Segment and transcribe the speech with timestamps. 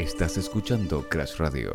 [0.00, 1.74] Estás escuchando Crash Radio.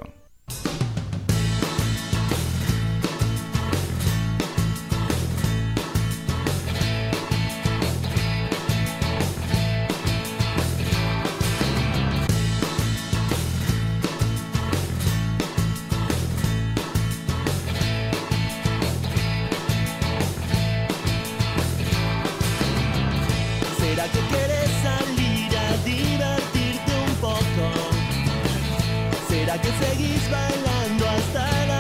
[23.78, 25.25] ¿Será que quieres salir
[29.36, 31.75] ¿Será que seguís bailando hasta el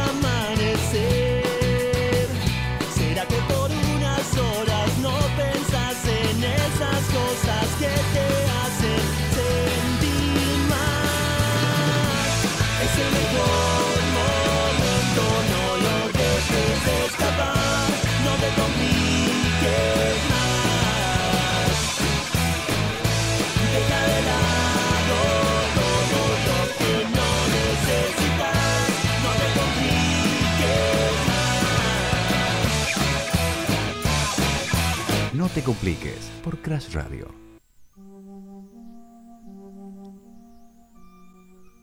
[35.45, 37.27] No te compliques por Crash Radio.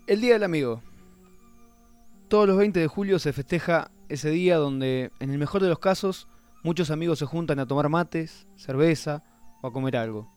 [0.09, 0.83] El Día del Amigo.
[2.27, 5.79] Todos los 20 de julio se festeja ese día donde, en el mejor de los
[5.79, 6.27] casos,
[6.65, 9.23] muchos amigos se juntan a tomar mates, cerveza
[9.61, 10.29] o a comer algo.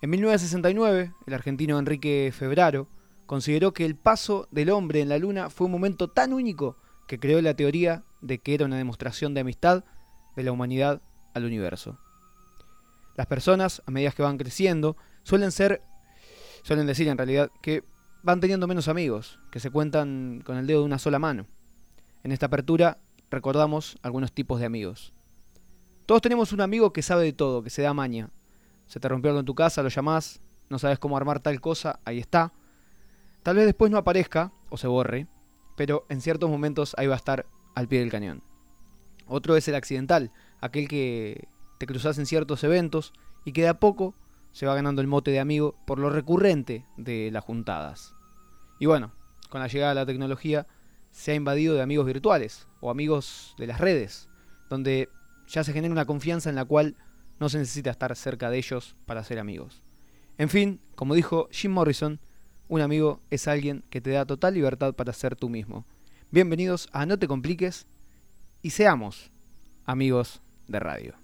[0.00, 2.88] En 1969, el argentino Enrique Febraro
[3.26, 7.18] consideró que el paso del hombre en la luna fue un momento tan único que
[7.18, 9.84] creó la teoría de que era una demostración de amistad
[10.34, 11.02] de la humanidad
[11.34, 11.98] al universo.
[13.16, 15.82] Las personas, a medida que van creciendo, suelen ser,
[16.62, 17.84] suelen decir en realidad, que
[18.22, 21.46] van teniendo menos amigos, que se cuentan con el dedo de una sola mano.
[22.22, 22.98] En esta apertura
[23.30, 25.12] recordamos algunos tipos de amigos.
[26.06, 28.30] Todos tenemos un amigo que sabe de todo, que se da maña.
[28.86, 32.00] Se te rompió algo en tu casa, lo llamás, no sabes cómo armar tal cosa,
[32.04, 32.52] ahí está.
[33.42, 35.26] Tal vez después no aparezca o se borre,
[35.76, 38.42] pero en ciertos momentos ahí va a estar al pie del cañón.
[39.26, 41.48] Otro es el accidental, aquel que
[41.82, 43.12] te cruzas en ciertos eventos
[43.44, 44.14] y que de a poco
[44.52, 48.14] se va ganando el mote de amigo por lo recurrente de las juntadas.
[48.78, 49.10] Y bueno,
[49.48, 50.68] con la llegada de la tecnología
[51.10, 54.28] se ha invadido de amigos virtuales o amigos de las redes,
[54.70, 55.08] donde
[55.48, 56.94] ya se genera una confianza en la cual
[57.40, 59.82] no se necesita estar cerca de ellos para ser amigos.
[60.38, 62.20] En fin, como dijo Jim Morrison,
[62.68, 65.84] un amigo es alguien que te da total libertad para ser tú mismo.
[66.30, 67.88] Bienvenidos a No te compliques
[68.62, 69.32] y seamos
[69.84, 71.21] amigos de radio.